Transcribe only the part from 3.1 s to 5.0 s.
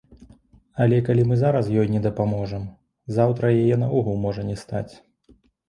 заўтра яе наогул можа не стаць.